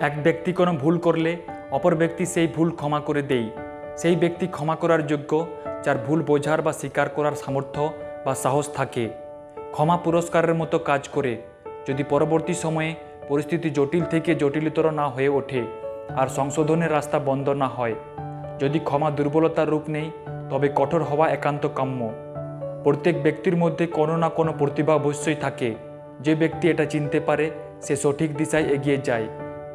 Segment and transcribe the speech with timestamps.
[0.00, 1.36] এক ব্যক্তি কোনো ভুল করলে,
[1.70, 3.50] অপর ব্যক্তি সেই ভুল ক্ষমা করে দেই।
[3.96, 5.46] সেই ব্যক্তি ক্ষমা করার যোগ্য,
[5.84, 7.92] যার ভুল বোঝার বা স্বীকার করার সামর্থ্য
[8.24, 9.08] বা সাহস থাকে।
[9.72, 11.42] ক্ষমা পুরস্কারের মতো কাজ করে,
[11.86, 12.94] যদি পরবর্তী সময়ে
[13.28, 15.62] পরিস্থিতি জটিল থেকে জটিলতর না হয়ে ওঠে
[16.16, 17.94] আর সংশোধনের রাস্তা বন্ধ না হয়।
[18.58, 20.10] যদি ক্ষমা দুর্বলতার রূপ নেই,
[20.50, 22.10] তবে কঠোর হওয়া একান্ত কাম্য।
[22.84, 25.74] প্রত্যেক ব্যক্তির মধ্যে কোনো না কোনো প্রতিভা অবশ্যই থাকে।
[26.20, 27.50] যে ব্যক্তি এটা চিনতে পারে,
[27.82, 29.28] সে সঠিক দিশায় এগিয়ে যায়।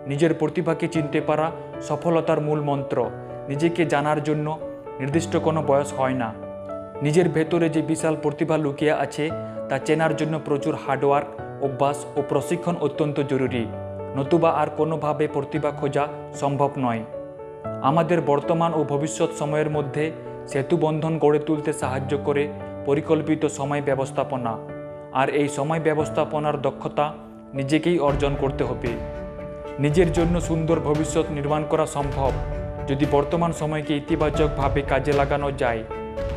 [0.07, 1.51] নিজের প্রতিভাকে চিনতে পারা
[1.82, 3.09] সফলতার মূল মন্ত্র।
[3.50, 4.59] নিজেকে জানার জন্য
[5.00, 6.33] নির্দিষ্ট কোনো বয়স হয় না।
[7.01, 9.29] নিজের ভেতরে যে বিশাল প্রতিভা লুকিয়ে আছে,
[9.69, 11.27] তা চেনার জন্য প্রচুর হার্ডওয়ার্ক,
[11.63, 13.65] অভ্যাস ও প্রশিক্ষণ অত্যন্ত জরুরি।
[14.15, 17.04] নতুবা আর কোনোভাবে প্রতিভা খোঁজা সম্ভব নয়।
[17.82, 20.11] আমাদের বর্তমান ও ভবিষ্যৎ সময়ের মধ্যে
[20.47, 22.47] সেতু বন্ধন গড়ে তুলতে সাহায্য করে
[22.85, 24.57] পরিকল্পিত সময় ব্যবস্থাপনা।
[25.13, 27.13] আর এই সময় ব্যবস্থাপনার দক্ষতা
[27.54, 29.14] নিজেকেই অর্জন করতে হবে।
[29.79, 32.31] নিজের জন্য সুন্দর ভবিষ্যৎ নির্মাণ করা সম্ভব।
[32.88, 35.83] যদি বর্তমান সময়কে ইতিবাচকভাবে কাজে লাগানো যায়,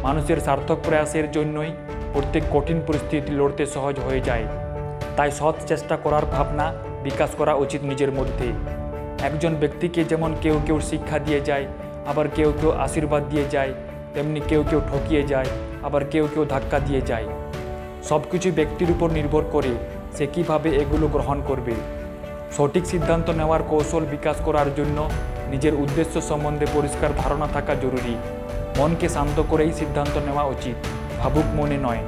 [0.02, 1.70] মানুষের সার্থক প্রয়াসের জন্যই
[2.12, 4.46] প্রত্যেক কঠিন পরিস্থিতি লড়তে সহজ হয়ে যায়।
[5.16, 8.48] তাই সৎ চেষ্টা করার ভাবনা বিকাশ করা উচিত নিজের মধ্যে।
[9.22, 11.66] একজন ব্যক্তিকে যেমন কেউ কেউ শিক্ষা দিয়ে যায়,
[12.06, 13.72] আবার কেউ কেউ আশীর্বাদ দিয়ে যায়,
[14.14, 15.46] তেমনি কেউ কেউ ঠকিয়ে যায়,
[15.82, 17.26] আবার কেউ কেউ ধাক্কা দিয়ে যায়।
[18.02, 19.72] সব কিছু ব্যক্তির উপর নির্ভর করে
[20.16, 21.74] সে কীভাবে এগুলো গ্রহণ করবে।
[22.56, 24.98] সঠিক সিদ্ধান্ত নেওয়ার কৌশল বিকাশ করার জন্য
[25.50, 28.14] নিজের উদ্দেশ্য সম্বন্ধে পরিষ্কার ধারণা থাকা জরুরি।
[28.78, 30.76] মনকে শান্ত করেই সিদ্ধান্ত নেওয়া উচিত,
[31.20, 32.02] ভাবুক মনে নয়।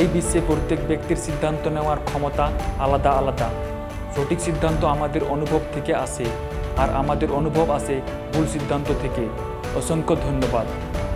[0.00, 2.44] এই বিশ্বে প্রত্যেক ব্যক্তির সিদ্ধান্ত নেওয়ার ক্ষমতা
[2.78, 3.48] আলাদা আলাদা।
[4.14, 6.26] সঠিক সিদ্ধান্ত আমাদের অনুভব থেকে আসে,
[6.82, 7.96] আর আমাদের অনুভব আসে
[8.32, 9.24] ভুল সিদ্ধান্ত থেকে।
[9.78, 10.66] অসংখ্য ধন্যবাদ।